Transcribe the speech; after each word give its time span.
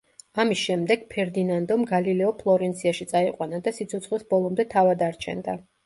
ამის 0.43 0.61
შემდეგ, 0.61 1.03
ფერდინანდომ 1.11 1.85
გალილეო 1.93 2.31
ფლორენციაში 2.41 3.09
წაიყვანა 3.15 3.63
და 3.69 3.79
სიცოცხლის 3.79 4.31
ბოლომდე 4.37 4.71
თავად 4.77 5.11
არჩენდა. 5.15 5.63